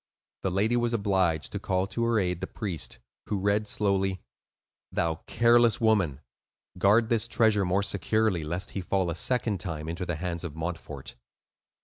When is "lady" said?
0.49-0.75